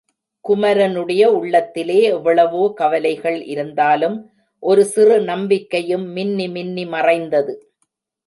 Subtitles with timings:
[0.45, 4.15] குமரனுடைய உள்ளத்திலே எவ்வளவோ கவலைகள் இருந்தாலும்
[4.63, 7.53] ஒரு சிறு நம்பிக்கையும் மின்னி மின்னி மறைந்தது.